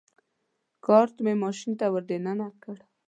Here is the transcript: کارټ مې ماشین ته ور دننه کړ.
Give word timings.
کارټ 0.85 1.15
مې 1.25 1.33
ماشین 1.43 1.71
ته 1.79 1.85
ور 1.91 2.03
دننه 2.09 2.47
کړ. 2.63 2.77